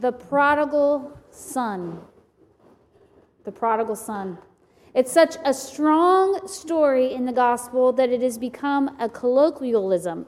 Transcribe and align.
the 0.00 0.12
prodigal 0.12 1.18
son. 1.30 2.00
The 3.44 3.52
prodigal 3.52 3.96
son. 3.96 4.38
It's 4.94 5.12
such 5.12 5.36
a 5.44 5.52
strong 5.52 6.46
story 6.46 7.12
in 7.12 7.26
the 7.26 7.32
gospel 7.32 7.92
that 7.92 8.10
it 8.10 8.22
has 8.22 8.38
become 8.38 8.96
a 8.98 9.08
colloquialism. 9.08 10.26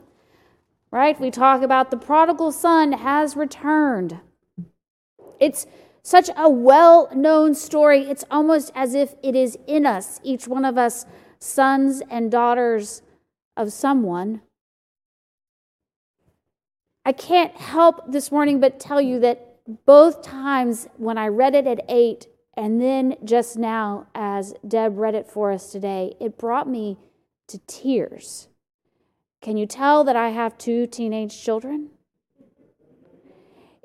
Right? 0.90 1.18
We 1.20 1.30
talk 1.30 1.62
about 1.62 1.90
the 1.90 1.96
prodigal 1.96 2.50
son 2.52 2.92
has 2.92 3.36
returned. 3.36 4.21
It's 5.38 5.67
such 6.02 6.30
a 6.37 6.48
well 6.48 7.08
known 7.14 7.54
story. 7.54 8.02
It's 8.02 8.24
almost 8.30 8.72
as 8.74 8.94
if 8.94 9.14
it 9.22 9.37
is 9.37 9.56
in 9.66 9.87
us, 9.87 10.21
each 10.24 10.48
one 10.48 10.64
of 10.64 10.76
us, 10.76 11.06
sons 11.38 12.02
and 12.10 12.30
daughters 12.30 13.02
of 13.56 13.72
someone. 13.72 14.42
I 17.05 17.12
can't 17.12 17.55
help 17.56 18.10
this 18.10 18.30
morning 18.30 18.60
but 18.60 18.80
tell 18.80 19.00
you 19.00 19.20
that 19.20 19.49
both 19.87 20.23
times 20.23 20.88
when 20.96 21.19
I 21.19 21.28
read 21.28 21.55
it 21.55 21.66
at 21.66 21.84
eight, 21.88 22.27
and 22.56 22.80
then 22.80 23.16
just 23.24 23.56
now 23.56 24.06
as 24.14 24.55
Deb 24.66 24.98
read 24.98 25.14
it 25.14 25.28
for 25.28 25.52
us 25.52 25.70
today, 25.70 26.14
it 26.20 26.38
brought 26.38 26.68
me 26.68 26.98
to 27.48 27.59
tears. 27.66 28.48
Can 29.41 29.56
you 29.56 29.66
tell 29.66 30.04
that 30.04 30.16
I 30.16 30.30
have 30.30 30.59
two 30.59 30.87
teenage 30.87 31.42
children? 31.42 31.91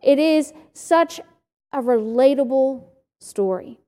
It 0.03 0.19
is 0.19 0.53
such 0.73 1.19
a 1.71 1.81
relatable 1.81 2.83
story. 3.19 3.79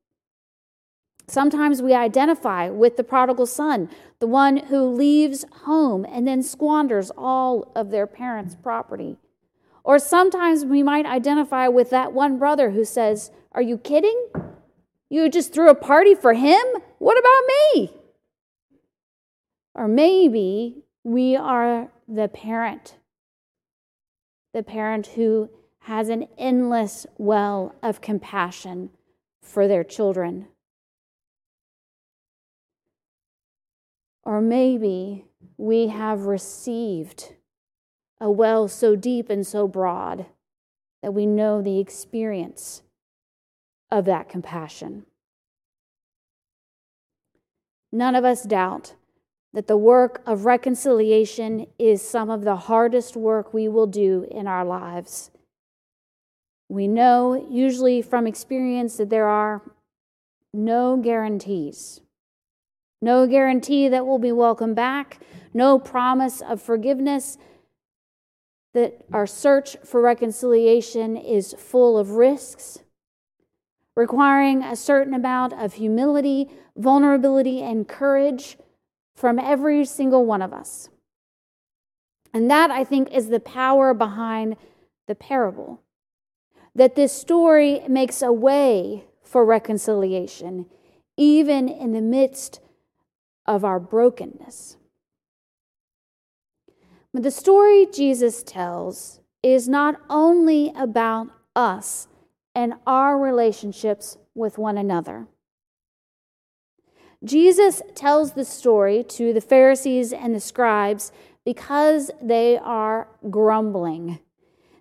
Sometimes 1.28 1.82
we 1.82 1.94
identify 1.94 2.70
with 2.70 2.96
the 2.96 3.04
prodigal 3.04 3.46
son, 3.46 3.90
the 4.20 4.28
one 4.28 4.58
who 4.58 4.86
leaves 4.86 5.46
home 5.64 6.06
and 6.10 6.26
then 6.26 6.42
squanders 6.42 7.12
all 7.18 7.72
of 7.76 7.92
their 7.92 8.08
parents' 8.08 8.56
property. 8.56 9.18
Or 9.88 10.00
sometimes 10.00 10.66
we 10.66 10.84
might 10.84 11.06
identify 11.06 11.70
with 11.70 11.92
that 11.92 12.12
one 12.12 12.38
brother 12.38 12.72
who 12.72 12.84
says, 12.84 13.32
Are 13.54 13.62
you 13.62 13.78
kidding? 13.78 14.28
You 15.10 15.30
just 15.30 15.54
threw 15.54 15.70
a 15.70 15.76
party 15.76 16.14
for 16.14 16.34
him? 16.34 16.62
What 16.98 17.18
about 17.18 17.44
me? 17.48 17.94
Or 19.74 19.88
maybe 19.88 20.84
we 21.06 21.38
are 21.38 21.88
the 22.06 22.28
parent, 22.28 22.98
the 24.54 24.62
parent 24.62 25.08
who 25.08 25.50
has 25.84 26.10
an 26.10 26.28
endless 26.38 27.08
well 27.18 27.74
of 27.82 28.02
compassion 28.02 28.90
for 29.42 29.70
their 29.70 29.86
children. 29.86 30.48
Or 34.24 34.42
maybe 34.42 35.24
we 35.56 35.88
have 35.88 36.26
received 36.26 37.37
a 38.20 38.30
well 38.30 38.68
so 38.68 38.96
deep 38.96 39.30
and 39.30 39.46
so 39.46 39.68
broad 39.68 40.26
that 41.02 41.14
we 41.14 41.26
know 41.26 41.62
the 41.62 41.80
experience 41.80 42.82
of 43.92 44.06
that 44.06 44.28
compassion. 44.28 45.06
None 47.92 48.16
of 48.16 48.26
us 48.26 48.44
doubt 48.44 48.96
that 49.54 49.68
the 49.68 49.78
work 49.78 50.22
of 50.26 50.46
reconciliation 50.46 51.68
is 51.80 52.02
some 52.02 52.30
of 52.30 52.44
the 52.44 52.56
hardest 52.56 53.16
work 53.16 53.54
we 53.54 53.68
will 53.68 53.88
do 53.88 54.28
in 54.30 54.46
our 54.46 54.66
lives. 54.66 55.32
We 56.70 56.88
know, 56.88 57.48
usually 57.50 58.02
from 58.02 58.28
experience, 58.28 58.98
that 58.98 59.10
there 59.10 59.28
are 59.28 59.62
no 60.54 60.98
guarantees. 60.98 62.02
No 63.02 63.26
guarantee 63.26 63.88
that 63.88 64.06
we'll 64.06 64.20
be 64.20 64.32
welcome 64.32 64.74
back, 64.74 65.20
no 65.54 65.80
promise 65.80 66.42
of 66.42 66.62
forgiveness, 66.62 67.38
that 68.78 69.04
our 69.12 69.26
search 69.26 69.76
for 69.84 70.00
reconciliation 70.00 71.18
is 71.18 71.56
full 71.58 71.98
of 71.98 72.12
risks, 72.12 72.78
requiring 73.96 74.62
a 74.62 74.76
certain 74.76 75.16
amount 75.16 75.52
of 75.54 75.74
humility, 75.74 76.48
vulnerability, 76.76 77.60
and 77.60 77.88
courage 77.88 78.56
from 79.16 79.40
every 79.40 79.84
single 79.84 80.28
one 80.28 80.44
of 80.44 80.54
us. 80.54 80.90
And 82.32 82.52
that, 82.52 82.70
I 82.70 82.84
think, 82.84 83.12
is 83.12 83.30
the 83.30 83.40
power 83.40 83.96
behind 83.96 84.58
the 85.08 85.16
parable. 85.16 85.82
That 86.76 86.94
this 86.94 87.12
story 87.12 87.82
makes 87.88 88.22
a 88.22 88.32
way 88.32 89.06
for 89.24 89.44
reconciliation, 89.44 90.68
even 91.18 91.68
in 91.68 91.94
the 91.94 92.02
midst 92.02 92.60
of 93.48 93.66
our 93.66 93.80
brokenness. 93.80 94.78
But 97.14 97.24
the 97.24 97.32
story 97.32 97.88
Jesus 97.92 98.44
tells 98.44 99.22
is 99.42 99.68
not 99.68 100.00
only 100.10 100.72
about 100.76 101.28
us 101.56 102.08
and 102.54 102.74
our 102.86 103.18
relationships 103.18 104.18
with 104.36 104.58
one 104.58 104.78
another. 104.78 105.28
Jesus 107.24 107.82
tells 107.96 108.34
the 108.34 108.46
story 108.46 109.04
to 109.04 109.34
the 109.34 109.42
Pharisees 109.42 110.14
and 110.14 110.36
the 110.36 110.40
scribes 110.40 111.12
because 111.44 112.12
they 112.22 112.58
are 112.58 113.08
grumbling. 113.30 114.20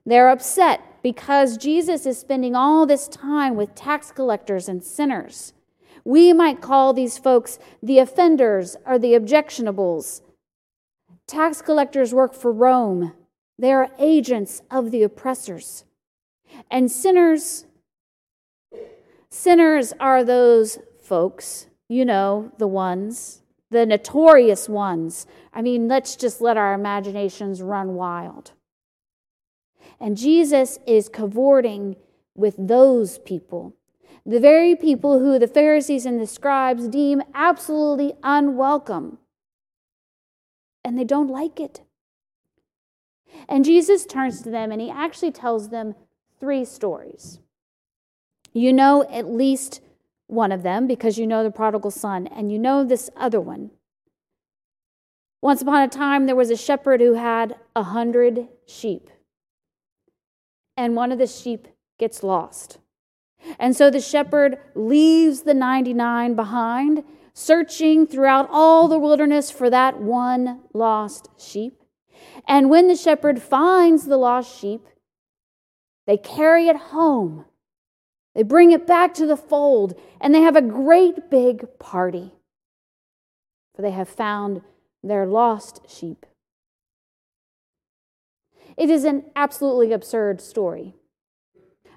They're 0.04 0.28
upset 0.28 0.80
because 1.02 1.56
Jesus 1.56 2.06
is 2.06 2.18
spending 2.18 2.54
all 2.54 2.86
this 2.86 3.08
time 3.08 3.56
with 3.56 3.74
tax 3.74 4.10
collectors 4.10 4.68
and 4.68 4.82
sinners. 4.82 5.52
We 6.04 6.32
might 6.32 6.60
call 6.60 6.92
these 6.92 7.18
folks 7.18 7.58
the 7.82 7.98
offenders 7.98 8.76
or 8.84 8.98
the 8.98 9.14
objectionables. 9.14 10.20
Tax 11.26 11.60
collectors 11.60 12.14
work 12.14 12.34
for 12.34 12.52
Rome, 12.52 13.12
they 13.58 13.72
are 13.72 13.90
agents 13.98 14.62
of 14.70 14.92
the 14.92 15.02
oppressors. 15.02 15.84
And 16.70 16.90
sinners, 16.90 17.66
sinners 19.28 19.92
are 19.98 20.22
those 20.22 20.78
folks, 21.00 21.66
you 21.88 22.04
know, 22.04 22.52
the 22.58 22.68
ones, 22.68 23.42
the 23.70 23.84
notorious 23.86 24.68
ones. 24.68 25.26
I 25.52 25.62
mean, 25.62 25.88
let's 25.88 26.14
just 26.14 26.40
let 26.40 26.56
our 26.56 26.74
imaginations 26.74 27.60
run 27.60 27.94
wild. 27.94 28.52
And 29.98 30.16
Jesus 30.16 30.78
is 30.86 31.08
cavorting 31.08 31.96
with 32.36 32.54
those 32.56 33.18
people, 33.18 33.74
the 34.24 34.38
very 34.38 34.76
people 34.76 35.18
who 35.18 35.40
the 35.40 35.48
Pharisees 35.48 36.06
and 36.06 36.20
the 36.20 36.26
scribes 36.26 36.86
deem 36.86 37.22
absolutely 37.34 38.14
unwelcome 38.22 39.18
and 40.86 40.98
they 40.98 41.04
don't 41.04 41.28
like 41.28 41.58
it. 41.60 41.82
And 43.48 43.64
Jesus 43.64 44.06
turns 44.06 44.40
to 44.42 44.50
them 44.50 44.70
and 44.72 44.80
he 44.80 44.90
actually 44.90 45.32
tells 45.32 45.68
them 45.68 45.94
three 46.38 46.64
stories. 46.64 47.40
You 48.52 48.72
know 48.72 49.04
at 49.10 49.26
least 49.26 49.80
one 50.28 50.52
of 50.52 50.62
them 50.62 50.86
because 50.86 51.18
you 51.18 51.26
know 51.26 51.42
the 51.42 51.50
prodigal 51.50 51.90
son, 51.90 52.26
and 52.26 52.50
you 52.50 52.58
know 52.58 52.84
this 52.84 53.10
other 53.16 53.40
one. 53.40 53.70
Once 55.40 55.62
upon 55.62 55.82
a 55.82 55.88
time, 55.88 56.26
there 56.26 56.34
was 56.34 56.50
a 56.50 56.56
shepherd 56.56 57.00
who 57.00 57.14
had 57.14 57.56
a 57.76 57.84
hundred 57.84 58.48
sheep, 58.66 59.10
and 60.76 60.96
one 60.96 61.12
of 61.12 61.18
the 61.18 61.26
sheep 61.26 61.68
gets 61.98 62.22
lost. 62.22 62.78
And 63.58 63.76
so 63.76 63.90
the 63.90 64.00
shepherd 64.00 64.58
leaves 64.74 65.42
the 65.42 65.54
99 65.54 66.34
behind 66.34 67.04
searching 67.38 68.06
throughout 68.06 68.48
all 68.50 68.88
the 68.88 68.98
wilderness 68.98 69.50
for 69.50 69.68
that 69.68 70.00
one 70.00 70.58
lost 70.72 71.28
sheep. 71.38 71.82
And 72.48 72.70
when 72.70 72.88
the 72.88 72.96
shepherd 72.96 73.42
finds 73.42 74.06
the 74.06 74.16
lost 74.16 74.58
sheep, 74.58 74.80
they 76.06 76.16
carry 76.16 76.68
it 76.68 76.76
home. 76.76 77.44
They 78.34 78.42
bring 78.42 78.72
it 78.72 78.86
back 78.86 79.12
to 79.14 79.26
the 79.26 79.36
fold, 79.36 80.00
and 80.18 80.34
they 80.34 80.40
have 80.40 80.56
a 80.56 80.62
great 80.62 81.28
big 81.30 81.78
party. 81.78 82.32
For 83.74 83.82
they 83.82 83.90
have 83.90 84.08
found 84.08 84.62
their 85.02 85.26
lost 85.26 85.82
sheep. 85.90 86.24
It 88.78 88.88
is 88.88 89.04
an 89.04 89.24
absolutely 89.36 89.92
absurd 89.92 90.40
story. 90.40 90.94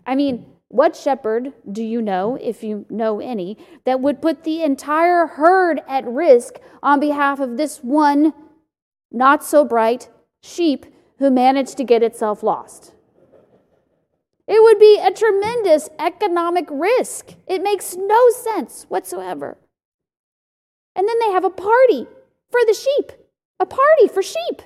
I 0.06 0.16
mean, 0.16 0.48
what 0.70 0.96
shepherd 0.96 1.52
do 1.70 1.84
you 1.84 2.02
know, 2.02 2.38
if 2.40 2.64
you 2.64 2.86
know 2.90 3.20
any, 3.20 3.58
that 3.86 4.00
would 4.00 4.22
put 4.22 4.44
the 4.44 4.64
entire 4.64 5.26
herd 5.26 5.82
at 5.88 6.08
risk 6.08 6.60
on 6.82 7.00
behalf 7.00 7.40
of 7.40 7.58
this 7.58 7.80
one 7.80 8.34
not 9.12 9.44
so 9.44 9.66
bright 9.66 10.10
sheep 10.42 10.86
who 11.18 11.32
managed 11.32 11.76
to 11.78 11.84
get 11.84 12.04
itself 12.04 12.44
lost? 12.44 12.94
It 14.48 14.62
would 14.64 14.80
be 14.80 15.00
a 15.00 15.12
tremendous 15.12 15.90
economic 16.00 16.68
risk. 16.72 17.34
It 17.48 17.62
makes 17.62 17.96
no 17.96 18.30
sense 18.30 18.86
whatsoever. 18.90 19.58
And 20.96 21.08
then 21.08 21.20
they 21.20 21.32
have 21.32 21.46
a 21.46 21.50
party 21.50 22.08
for 22.50 22.60
the 22.66 22.74
sheep, 22.74 23.12
a 23.60 23.66
party 23.66 24.08
for 24.08 24.22
sheep. 24.22 24.62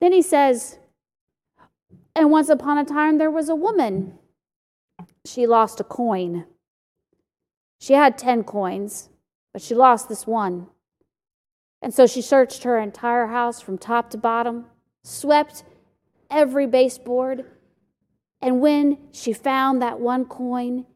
Then 0.00 0.12
he 0.12 0.22
says, 0.22 0.78
and 2.16 2.30
once 2.30 2.48
upon 2.48 2.78
a 2.78 2.84
time, 2.84 3.18
there 3.18 3.30
was 3.30 3.50
a 3.50 3.54
woman. 3.54 4.18
She 5.26 5.46
lost 5.46 5.80
a 5.80 5.84
coin. 5.84 6.46
She 7.78 7.92
had 7.92 8.16
10 8.16 8.44
coins, 8.44 9.10
but 9.52 9.60
she 9.60 9.74
lost 9.74 10.08
this 10.08 10.26
one. 10.26 10.68
And 11.82 11.92
so 11.92 12.06
she 12.06 12.22
searched 12.22 12.62
her 12.62 12.78
entire 12.78 13.26
house 13.26 13.60
from 13.60 13.76
top 13.76 14.08
to 14.10 14.18
bottom, 14.18 14.64
swept 15.04 15.62
every 16.30 16.66
baseboard. 16.66 17.44
And 18.40 18.62
when 18.62 18.96
she 19.12 19.34
found 19.34 19.82
that 19.82 20.00
one 20.00 20.24
coin, 20.24 20.86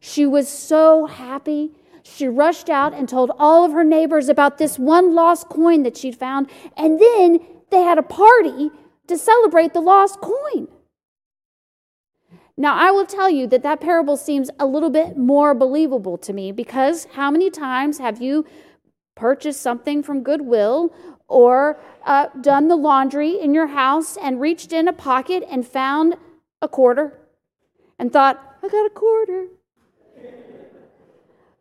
she 0.00 0.24
was 0.24 0.48
so 0.48 1.04
happy. 1.04 1.72
She 2.02 2.26
rushed 2.26 2.70
out 2.70 2.94
and 2.94 3.06
told 3.06 3.32
all 3.38 3.66
of 3.66 3.72
her 3.72 3.84
neighbors 3.84 4.30
about 4.30 4.56
this 4.56 4.78
one 4.78 5.14
lost 5.14 5.50
coin 5.50 5.82
that 5.82 5.98
she'd 5.98 6.16
found. 6.16 6.50
And 6.74 6.98
then 6.98 7.40
they 7.70 7.82
had 7.82 7.98
a 7.98 8.02
party 8.02 8.70
to 9.10 9.18
celebrate 9.18 9.74
the 9.74 9.80
lost 9.80 10.20
coin. 10.20 10.68
Now, 12.56 12.74
I 12.76 12.90
will 12.90 13.06
tell 13.06 13.30
you 13.30 13.46
that 13.48 13.62
that 13.62 13.80
parable 13.80 14.16
seems 14.16 14.50
a 14.58 14.66
little 14.66 14.90
bit 14.90 15.16
more 15.16 15.54
believable 15.54 16.18
to 16.18 16.32
me 16.32 16.52
because 16.52 17.06
how 17.12 17.30
many 17.30 17.50
times 17.50 17.98
have 17.98 18.20
you 18.20 18.46
purchased 19.14 19.60
something 19.60 20.02
from 20.02 20.22
Goodwill 20.22 20.94
or 21.26 21.78
uh, 22.04 22.26
done 22.40 22.68
the 22.68 22.76
laundry 22.76 23.40
in 23.40 23.54
your 23.54 23.68
house 23.68 24.16
and 24.16 24.40
reached 24.40 24.72
in 24.72 24.88
a 24.88 24.92
pocket 24.92 25.44
and 25.50 25.66
found 25.66 26.16
a 26.62 26.68
quarter 26.68 27.18
and 27.98 28.12
thought, 28.12 28.58
I 28.62 28.68
got 28.68 28.86
a 28.86 28.90
quarter? 28.90 29.46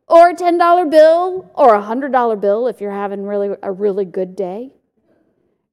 or 0.09 0.29
a 0.29 0.35
$10 0.35 0.89
bill 0.89 1.51
or 1.53 1.75
a 1.75 1.81
$100 1.81 2.41
bill 2.41 2.67
if 2.67 2.81
you're 2.81 2.91
having 2.91 3.23
really 3.23 3.55
a 3.61 3.71
really 3.71 4.05
good 4.05 4.35
day. 4.35 4.73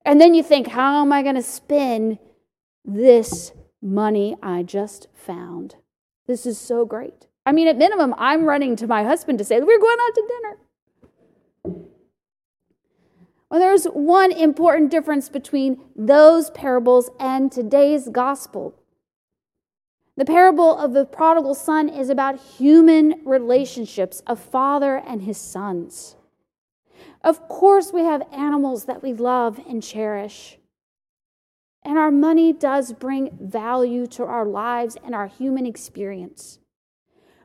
And 0.06 0.20
then 0.20 0.34
you 0.34 0.42
think, 0.44 0.68
how 0.68 1.02
am 1.02 1.12
I 1.12 1.22
going 1.24 1.34
to 1.34 1.42
spend 1.42 2.18
this 2.84 3.52
money 3.82 4.36
I 4.40 4.62
just 4.62 5.08
found? 5.12 5.74
This 6.28 6.46
is 6.46 6.58
so 6.58 6.86
great. 6.86 7.26
I 7.44 7.50
mean, 7.50 7.66
at 7.66 7.76
minimum, 7.76 8.14
I'm 8.16 8.44
running 8.44 8.76
to 8.76 8.86
my 8.86 9.02
husband 9.02 9.38
to 9.38 9.44
say, 9.44 9.58
we're 9.60 9.80
going 9.80 9.98
out 10.00 10.14
to 10.14 10.28
dinner. 10.28 10.56
Well, 13.50 13.60
there's 13.60 13.84
one 13.86 14.32
important 14.32 14.90
difference 14.90 15.28
between 15.28 15.80
those 15.94 16.50
parables 16.50 17.10
and 17.18 17.50
today's 17.50 18.08
gospel. 18.08 18.74
The 20.16 20.24
parable 20.24 20.76
of 20.76 20.92
the 20.92 21.04
prodigal 21.04 21.54
son 21.54 21.88
is 21.88 22.10
about 22.10 22.40
human 22.40 23.22
relationships, 23.24 24.22
a 24.26 24.34
father 24.34 24.96
and 24.96 25.22
his 25.22 25.36
sons. 25.36 26.15
Of 27.22 27.48
course, 27.48 27.92
we 27.92 28.02
have 28.02 28.22
animals 28.32 28.84
that 28.84 29.02
we 29.02 29.12
love 29.12 29.60
and 29.68 29.82
cherish. 29.82 30.58
And 31.82 31.98
our 31.98 32.10
money 32.10 32.52
does 32.52 32.92
bring 32.92 33.36
value 33.40 34.06
to 34.08 34.24
our 34.24 34.44
lives 34.44 34.96
and 35.04 35.14
our 35.14 35.28
human 35.28 35.66
experience. 35.66 36.58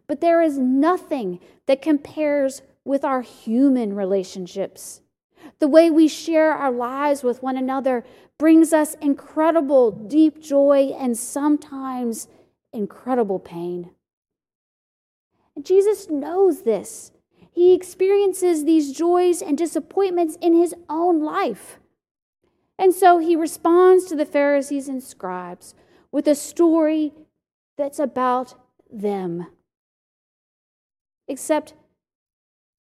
But 0.07 0.19
there 0.19 0.41
is 0.41 0.57
nothing 0.57 1.39
that 1.67 1.81
compares 1.81 2.61
with 2.83 3.05
our 3.05 3.21
human 3.21 3.95
relationships. 3.95 5.01
The 5.59 5.67
way 5.67 5.89
we 5.89 6.07
share 6.07 6.51
our 6.51 6.71
lives 6.71 7.23
with 7.23 7.43
one 7.43 7.55
another 7.55 8.03
brings 8.37 8.73
us 8.73 8.95
incredible, 8.95 9.91
deep 9.91 10.41
joy 10.41 10.93
and 10.97 11.15
sometimes 11.17 12.27
incredible 12.73 13.39
pain. 13.39 13.91
Jesus 15.61 16.09
knows 16.09 16.63
this. 16.63 17.11
He 17.51 17.73
experiences 17.73 18.63
these 18.63 18.93
joys 18.93 19.41
and 19.41 19.57
disappointments 19.57 20.37
in 20.41 20.55
his 20.55 20.73
own 20.89 21.21
life. 21.21 21.79
And 22.79 22.93
so 22.93 23.19
he 23.19 23.35
responds 23.35 24.05
to 24.05 24.15
the 24.15 24.25
Pharisees 24.25 24.87
and 24.87 25.03
scribes 25.03 25.75
with 26.11 26.27
a 26.27 26.35
story 26.35 27.13
that's 27.77 27.99
about 27.99 28.55
them. 28.91 29.47
Except 31.27 31.73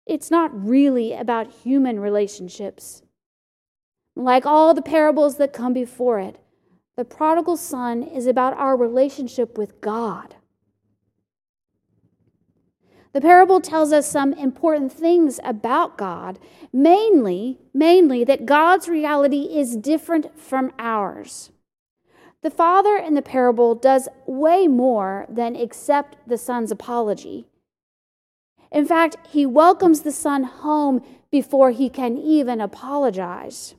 it's 0.07 0.31
not 0.31 0.51
really 0.53 1.13
about 1.13 1.53
human 1.53 2.01
relationships. 2.01 3.03
Like 4.17 4.47
all 4.47 4.73
the 4.73 4.83
parables 4.83 5.37
that 5.37 5.53
come 5.53 5.73
before 5.73 6.19
it, 6.19 6.39
the 6.97 7.05
prodigal 7.05 7.57
son 7.57 8.03
is 8.03 8.27
about 8.27 8.55
our 8.55 8.77
relationship 8.77 9.57
with 9.57 9.81
God. 9.81 10.37
The 13.13 13.21
parable 13.21 13.61
tells 13.61 13.93
us 13.93 14.09
some 14.09 14.33
important 14.35 14.93
things 14.93 15.41
about 15.43 15.99
God, 15.99 16.39
mainly, 16.73 17.59
mainly 17.75 18.23
that 18.25 18.47
God's 18.47 18.89
reality 18.89 19.59
is 19.59 19.77
different 19.77 20.39
from 20.39 20.73
ours. 20.79 21.51
The 22.43 22.51
father 22.51 22.97
in 22.97 23.15
the 23.15 23.23
parable 23.23 23.75
does 23.75 24.09
way 24.27 24.69
more 24.69 25.27
than 25.29 25.57
accept 25.57 26.17
the 26.27 26.39
son's 26.39 26.71
apology. 26.71 27.47
In 28.71 28.87
fact, 28.87 29.17
he 29.29 29.45
welcomes 29.45 30.03
the 30.03 30.13
son 30.13 30.45
home 30.45 31.03
before 31.31 31.73
he 31.73 31.91
can 31.91 32.17
even 32.17 32.61
apologize. 32.61 33.75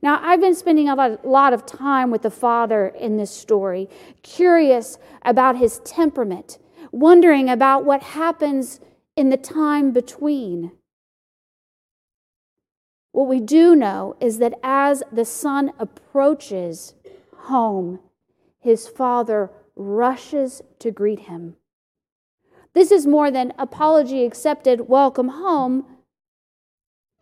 Now, 0.00 0.20
I've 0.22 0.40
been 0.40 0.54
spending 0.54 0.88
a 0.88 1.18
lot 1.24 1.52
of 1.52 1.66
time 1.66 2.10
with 2.10 2.22
the 2.22 2.30
father 2.30 2.88
in 2.88 3.16
this 3.16 3.30
story, 3.30 3.88
curious 4.22 4.98
about 5.22 5.56
his 5.56 5.80
temperament, 5.80 6.58
wondering 6.94 7.50
about 7.50 7.84
what 7.84 8.02
happens 8.02 8.78
in 9.16 9.28
the 9.28 9.36
time 9.36 9.90
between. 9.90 10.70
What 13.10 13.28
we 13.28 13.40
do 13.40 13.74
know 13.74 14.16
is 14.20 14.38
that 14.38 14.54
as 14.62 15.02
the 15.12 15.24
son 15.24 15.72
approaches 15.78 16.94
home, 17.36 17.98
his 18.60 18.86
father 18.86 19.50
rushes 19.74 20.62
to 20.78 20.92
greet 20.92 21.20
him. 21.20 21.56
This 22.74 22.90
is 22.90 23.06
more 23.06 23.30
than 23.30 23.52
apology 23.58 24.24
accepted, 24.24 24.88
welcome 24.88 25.28
home. 25.28 25.84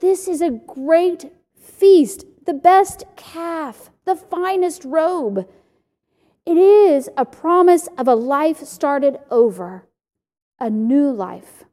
This 0.01 0.29
is 0.29 0.43
a 0.43 0.51
great 0.51 1.33
feast 1.55 2.27
the 2.45 2.53
best 2.53 3.05
calf, 3.15 3.91
the 4.05 4.17
finest 4.17 4.85
robe. 4.85 5.49
It 6.44 6.56
is 6.56 7.09
a 7.17 7.25
promise 7.25 7.89
of 7.97 8.09
a 8.09 8.15
life 8.15 8.65
started 8.65 9.19
over, 9.31 9.87
a 10.59 10.69
new 10.69 11.11
life. 11.11 11.65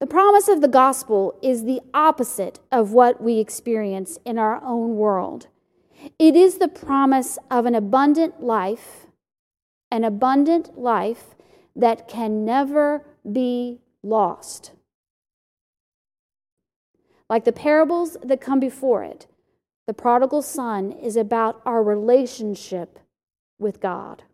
The 0.00 0.06
promise 0.06 0.48
of 0.48 0.60
the 0.60 0.68
gospel 0.68 1.38
is 1.42 1.64
the 1.64 1.80
opposite 1.94 2.60
of 2.70 2.92
what 2.92 3.22
we 3.22 3.38
experience 3.38 4.18
in 4.24 4.36
our 4.36 4.62
own 4.62 4.96
world. 4.96 5.46
It 6.18 6.36
is 6.36 6.58
the 6.58 6.68
promise 6.68 7.38
of 7.50 7.64
an 7.64 7.74
abundant 7.74 8.42
life, 8.42 9.06
an 9.90 10.04
abundant 10.04 10.78
life 10.78 11.34
that 11.74 12.06
can 12.06 12.44
never 12.44 13.06
be 13.30 13.80
lost. 14.02 14.72
Like 17.30 17.44
the 17.44 17.52
parables 17.52 18.18
that 18.22 18.42
come 18.42 18.60
before 18.60 19.02
it, 19.02 19.26
the 19.86 19.94
prodigal 19.94 20.42
son 20.42 20.92
is 20.92 21.16
about 21.16 21.60
our 21.66 21.82
relationship 21.82 22.98
with 23.58 23.80
God. 23.80 24.24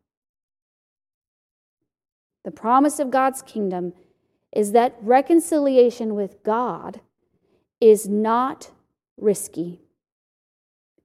The 2.44 2.50
promise 2.50 2.98
of 2.98 3.10
God's 3.10 3.42
kingdom 3.42 3.92
is 4.52 4.72
that 4.72 4.96
reconciliation 5.00 6.14
with 6.14 6.42
God 6.42 7.00
is 7.80 8.08
not 8.08 8.70
risky, 9.16 9.80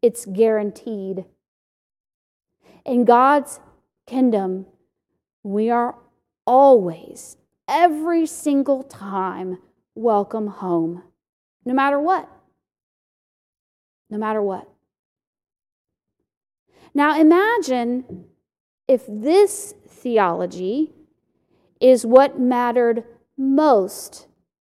it's 0.01 0.25
guaranteed. 0.25 1.25
In 2.85 3.03
God's 3.03 3.59
kingdom, 4.05 4.67
we 5.43 5.69
are 5.69 5.95
always, 6.45 7.37
every 7.67 8.25
single 8.27 8.83
time, 8.83 9.57
welcome 9.95 10.47
home 10.47 11.01
no 11.65 11.73
matter 11.73 11.99
what. 11.99 12.29
No 14.09 14.17
matter 14.17 14.41
what. 14.41 14.69
Now 16.93 17.19
imagine 17.19 18.25
if 18.87 19.03
this 19.07 19.73
theology 19.87 20.93
is 21.81 22.05
what 22.05 22.39
mattered 22.39 23.03
most 23.37 24.27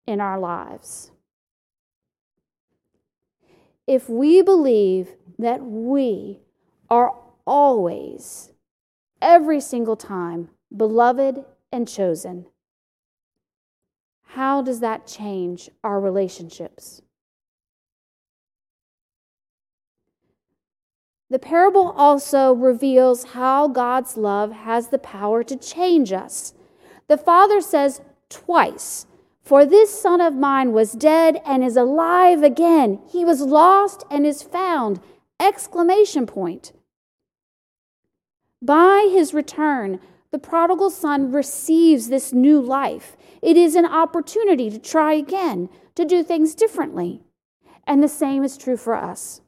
in 0.08 0.20
our 0.20 0.40
lives. 0.40 1.12
If 3.86 4.10
we 4.10 4.42
believe 4.42 5.16
that 5.38 5.62
we 5.64 6.40
are 6.90 7.14
always, 7.46 8.52
every 9.22 9.62
single 9.62 9.96
time, 9.96 10.50
beloved 10.76 11.46
and 11.72 11.88
chosen, 11.88 12.48
how 14.24 14.62
does 14.62 14.80
that 14.82 15.08
change 15.08 15.70
our 15.84 16.00
relationships? 16.00 17.02
The 21.30 21.40
parable 21.40 21.92
also 21.92 22.54
reveals 22.54 23.34
how 23.34 23.68
God's 23.68 24.16
love 24.16 24.52
has 24.52 24.88
the 24.88 24.98
power 24.98 25.44
to 25.44 25.58
change 25.58 26.14
us. 26.14 26.54
The 27.08 27.18
Father 27.18 27.60
says 27.60 28.02
twice, 28.30 29.06
For 29.44 29.66
this 29.66 30.00
son 30.02 30.22
of 30.22 30.34
mine 30.34 30.72
was 30.72 30.94
dead 30.94 31.42
and 31.46 31.64
is 31.64 31.76
alive 31.76 32.44
again. 32.44 33.02
He 33.10 33.26
was 33.26 33.42
lost 33.42 34.06
and 34.10 34.26
is 34.26 34.42
found! 34.42 35.02
Exclamation 35.40 36.26
point. 36.26 36.72
By 38.62 39.10
his 39.12 39.34
return, 39.34 40.00
the 40.32 40.40
prodigal 40.40 40.90
son 40.90 41.32
receives 41.32 42.08
this 42.08 42.34
new 42.34 42.60
life. 42.60 43.16
It 43.42 43.56
is 43.56 43.76
an 43.76 43.86
opportunity 43.86 44.70
to 44.70 44.80
try 44.80 45.14
again, 45.14 45.70
to 45.96 46.06
do 46.06 46.24
things 46.24 46.56
differently. 46.56 47.22
And 47.86 48.02
the 48.02 48.08
same 48.08 48.44
is 48.44 48.58
true 48.58 48.78
for 48.78 48.96
us. 48.96 49.42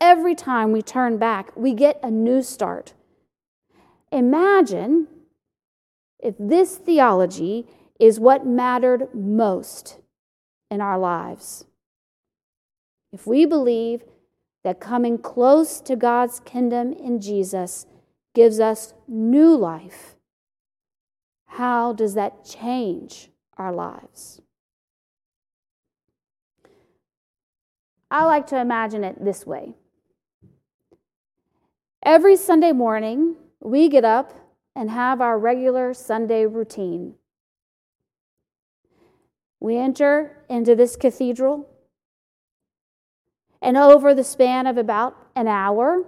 Every 0.00 0.34
time 0.34 0.72
we 0.72 0.80
turn 0.80 1.18
back, 1.18 1.56
we 1.56 1.74
get 1.74 1.98
a 2.02 2.10
new 2.10 2.42
start. 2.42 2.94
Imagine 4.12 5.08
if 6.18 6.34
this 6.38 6.76
theology 6.76 7.66
is 7.98 8.20
what 8.20 8.46
mattered 8.46 9.08
most 9.12 9.98
in 10.70 10.80
our 10.80 10.98
lives. 10.98 11.64
If 13.12 13.26
we 13.26 13.44
believe 13.44 14.04
that 14.64 14.80
coming 14.80 15.18
close 15.18 15.80
to 15.80 15.96
God's 15.96 16.40
kingdom 16.40 16.92
in 16.92 17.20
Jesus 17.20 17.86
gives 18.34 18.60
us 18.60 18.94
new 19.08 19.56
life, 19.56 20.16
how 21.46 21.92
does 21.92 22.14
that 22.14 22.44
change 22.44 23.30
our 23.56 23.72
lives? 23.72 24.40
I 28.10 28.24
like 28.24 28.46
to 28.48 28.60
imagine 28.60 29.04
it 29.04 29.24
this 29.24 29.46
way. 29.46 29.74
Every 32.08 32.36
Sunday 32.36 32.72
morning, 32.72 33.36
we 33.60 33.90
get 33.90 34.02
up 34.02 34.32
and 34.74 34.90
have 34.90 35.20
our 35.20 35.38
regular 35.38 35.92
Sunday 35.92 36.46
routine. 36.46 37.16
We 39.60 39.76
enter 39.76 40.42
into 40.48 40.74
this 40.74 40.96
cathedral, 40.96 41.68
and 43.60 43.76
over 43.76 44.14
the 44.14 44.24
span 44.24 44.66
of 44.66 44.78
about 44.78 45.18
an 45.36 45.48
hour, 45.48 46.06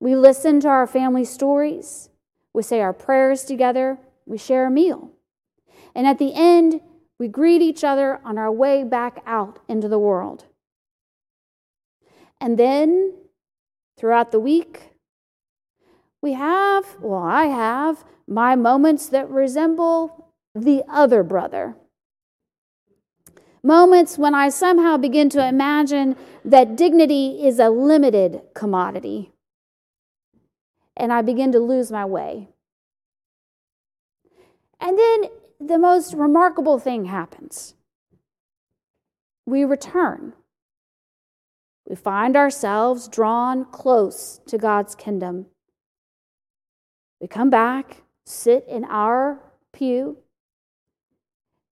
we 0.00 0.16
listen 0.16 0.58
to 0.58 0.68
our 0.68 0.88
family 0.88 1.24
stories, 1.24 2.08
we 2.52 2.64
say 2.64 2.80
our 2.80 2.92
prayers 2.92 3.44
together, 3.44 4.00
we 4.26 4.38
share 4.38 4.66
a 4.66 4.72
meal. 4.72 5.12
And 5.94 6.04
at 6.04 6.18
the 6.18 6.34
end, 6.34 6.80
we 7.20 7.28
greet 7.28 7.62
each 7.62 7.84
other 7.84 8.20
on 8.24 8.38
our 8.38 8.50
way 8.50 8.82
back 8.82 9.22
out 9.24 9.60
into 9.68 9.86
the 9.86 10.00
world. 10.00 10.46
And 12.40 12.58
then 12.58 13.14
throughout 13.96 14.32
the 14.32 14.40
week, 14.40 14.88
we 16.22 16.34
have, 16.34 16.96
well, 17.00 17.22
I 17.22 17.46
have 17.46 18.04
my 18.26 18.54
moments 18.56 19.08
that 19.08 19.28
resemble 19.28 20.32
the 20.54 20.82
other 20.88 21.22
brother. 21.22 21.76
Moments 23.62 24.16
when 24.16 24.34
I 24.34 24.48
somehow 24.48 24.96
begin 24.96 25.28
to 25.30 25.46
imagine 25.46 26.16
that 26.44 26.76
dignity 26.76 27.44
is 27.44 27.58
a 27.58 27.68
limited 27.68 28.42
commodity. 28.54 29.32
And 30.96 31.12
I 31.12 31.22
begin 31.22 31.52
to 31.52 31.58
lose 31.58 31.90
my 31.90 32.04
way. 32.04 32.48
And 34.80 34.98
then 34.98 35.24
the 35.60 35.78
most 35.78 36.14
remarkable 36.14 36.78
thing 36.78 37.04
happens. 37.04 37.74
We 39.46 39.64
return 39.64 40.34
we 41.92 41.96
find 41.96 42.36
ourselves 42.36 43.08
drawn 43.08 43.66
close 43.66 44.40
to 44.46 44.56
God's 44.56 44.94
kingdom. 44.94 45.46
We 47.22 47.28
come 47.28 47.48
back, 47.48 48.02
sit 48.26 48.66
in 48.68 48.84
our 48.84 49.40
pew, 49.72 50.18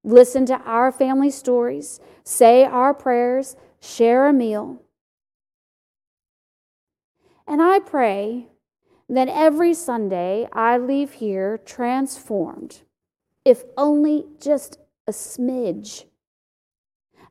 listen 0.03 0.47
to 0.47 0.59
our 0.61 0.91
family 0.91 1.31
stories, 1.31 2.01
say 2.25 2.65
our 2.65 2.95
prayers, 2.95 3.57
share 3.81 4.27
a 4.27 4.33
meal. 4.33 4.81
And 7.47 7.61
I 7.61 7.81
pray 7.81 8.47
that 9.11 9.29
every 9.29 9.75
Sunday 9.75 10.49
I 10.53 10.79
leave 10.79 11.15
here 11.15 11.59
transformed, 11.59 12.83
if 13.45 13.65
only 13.77 14.25
just 14.41 14.79
a 15.07 15.13
smidge 15.13 16.05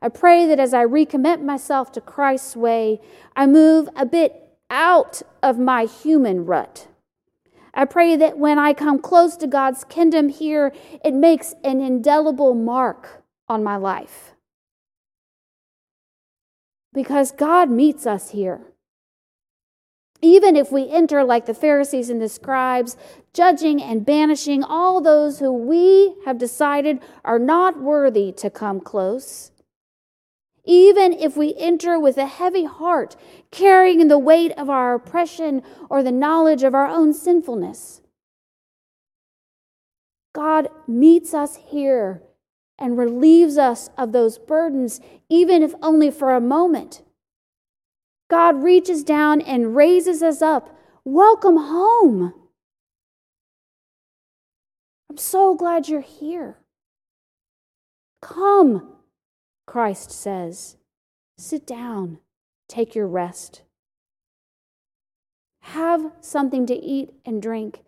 I 0.02 0.08
pray 0.08 0.46
that 0.46 0.58
as 0.58 0.72
I 0.72 0.84
recommit 0.84 1.42
myself 1.42 1.92
to 1.92 2.00
Christ's 2.00 2.56
way, 2.56 3.00
I 3.36 3.46
move 3.46 3.88
a 3.94 4.06
bit 4.06 4.34
out 4.70 5.20
of 5.42 5.58
my 5.58 5.84
human 5.84 6.46
rut. 6.46 6.88
I 7.72 7.84
pray 7.84 8.16
that 8.16 8.38
when 8.38 8.58
I 8.58 8.72
come 8.72 8.98
close 8.98 9.36
to 9.38 9.46
God's 9.46 9.84
kingdom 9.84 10.28
here, 10.28 10.72
it 11.04 11.14
makes 11.14 11.54
an 11.62 11.80
indelible 11.80 12.54
mark 12.54 13.22
on 13.48 13.62
my 13.62 13.76
life. 13.76 14.32
Because 16.92 17.30
God 17.30 17.70
meets 17.70 18.06
us 18.06 18.30
here. 18.30 18.60
Even 20.22 20.56
if 20.56 20.70
we 20.70 20.90
enter 20.90 21.24
like 21.24 21.46
the 21.46 21.54
Pharisees 21.54 22.10
and 22.10 22.20
the 22.20 22.28
scribes, 22.28 22.96
judging 23.32 23.80
and 23.82 24.04
banishing 24.04 24.62
all 24.62 25.00
those 25.00 25.38
who 25.38 25.52
we 25.52 26.14
have 26.26 26.36
decided 26.36 27.00
are 27.24 27.38
not 27.38 27.80
worthy 27.80 28.30
to 28.32 28.50
come 28.50 28.80
close, 28.80 29.50
even 30.64 31.12
if 31.12 31.36
we 31.36 31.54
enter 31.58 31.98
with 31.98 32.16
a 32.16 32.26
heavy 32.26 32.64
heart, 32.64 33.16
carrying 33.50 34.08
the 34.08 34.18
weight 34.18 34.52
of 34.52 34.68
our 34.68 34.94
oppression 34.94 35.62
or 35.88 36.02
the 36.02 36.12
knowledge 36.12 36.62
of 36.62 36.74
our 36.74 36.86
own 36.86 37.12
sinfulness. 37.12 38.00
God 40.32 40.68
meets 40.86 41.34
us 41.34 41.56
here 41.56 42.22
and 42.78 42.96
relieves 42.96 43.58
us 43.58 43.90
of 43.98 44.12
those 44.12 44.38
burdens, 44.38 45.00
even 45.28 45.62
if 45.62 45.74
only 45.82 46.10
for 46.10 46.34
a 46.34 46.40
moment. 46.40 47.02
God 48.28 48.62
reaches 48.62 49.02
down 49.02 49.40
and 49.40 49.74
raises 49.74 50.22
us 50.22 50.40
up. 50.40 50.78
Welcome 51.04 51.56
home. 51.56 52.32
I'm 55.10 55.16
so 55.16 55.54
glad 55.56 55.88
you're 55.88 56.00
here. 56.00 56.58
Come. 58.22 58.99
Christ 59.70 60.10
says, 60.10 60.78
Sit 61.38 61.64
down, 61.64 62.18
take 62.66 62.96
your 62.96 63.06
rest. 63.06 63.62
Have 65.60 66.10
something 66.20 66.66
to 66.66 66.74
eat 66.74 67.10
and 67.24 67.40
drink. 67.40 67.84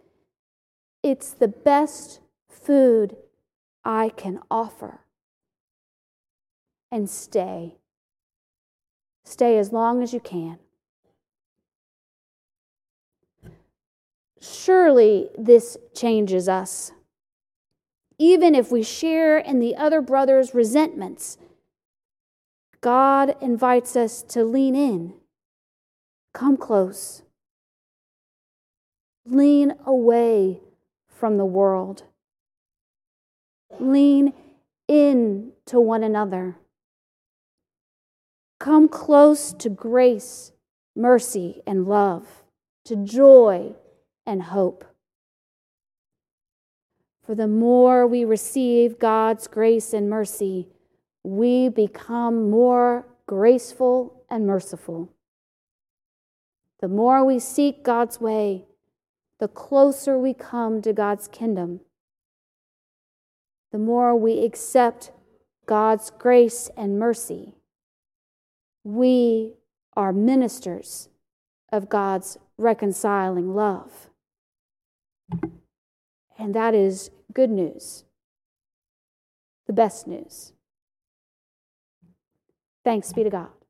It's 1.03 1.33
the 1.33 1.49
best 1.49 2.21
food 2.49 3.17
I 3.85 4.11
can 4.11 4.39
offer. 4.49 5.01
And 6.93 7.11
stay. 7.11 7.79
Stay 9.25 9.59
as 9.59 9.73
long 9.73 10.05
as 10.05 10.15
you 10.15 10.21
can. 10.21 10.61
Surely 14.41 15.31
this 15.37 15.77
changes 15.97 16.49
us. 16.49 16.93
Even 18.21 18.55
if 18.55 18.71
we 18.71 18.85
share 18.85 19.37
in 19.37 19.59
the 19.59 19.75
other 19.75 20.01
brother's 20.01 20.55
resentments 20.55 21.39
God 22.83 23.37
invites 23.41 23.95
us 23.95 24.25
to 24.25 24.45
lean 24.45 24.75
in, 24.75 25.15
come 26.35 26.57
close, 26.57 27.23
lean 29.25 29.75
away 29.87 30.61
from 31.09 31.39
the 31.39 31.45
world, 31.45 32.03
lean 33.79 34.33
in 34.89 35.53
to 35.67 35.79
one 35.79 36.03
another. 36.03 36.57
Come 38.59 38.89
close 38.89 39.53
to 39.55 39.69
grace, 39.69 40.51
mercy, 40.97 41.63
and 41.65 41.87
love, 41.87 42.43
to 42.85 42.97
joy 42.97 43.75
and 44.27 44.43
hope. 44.43 44.85
For 47.25 47.37
the 47.37 47.47
more 47.47 48.09
we 48.09 48.25
receive 48.25 48.99
God's 48.99 49.47
grace 49.47 49.93
and 49.93 50.11
mercy, 50.11 50.69
we 51.25 51.69
become 51.69 52.51
more 52.51 53.07
graceful 53.27 54.25
and 54.29 54.47
merciful. 54.47 55.13
The 56.81 56.89
more 56.89 57.25
we 57.25 57.39
seek 57.39 57.85
God's 57.85 58.21
way, 58.21 58.65
the 59.39 59.49
closer 59.49 60.19
we 60.19 60.35
come 60.35 60.83
to 60.83 60.93
God's 60.93 61.29
kingdom. 61.29 61.81
The 63.71 63.79
more 63.79 64.15
we 64.15 64.45
accept 64.45 65.13
God's 65.67 66.11
grace 66.11 66.71
and 66.77 66.99
mercy, 66.99 67.55
we 68.85 69.55
are 69.97 70.13
ministers 70.13 71.09
of 71.73 71.89
God's 71.89 72.37
reconciling 72.59 73.55
love. 73.55 74.09
And 76.39 76.55
that 76.55 76.75
is 76.75 77.11
good 77.33 77.51
news, 77.51 78.05
the 79.67 79.73
best 79.73 80.07
news. 80.07 80.53
Thanks 82.85 83.13
be 83.13 83.25
to 83.25 83.31
God. 83.31 83.62